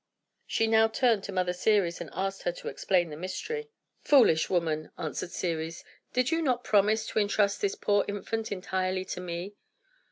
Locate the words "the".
3.11-3.15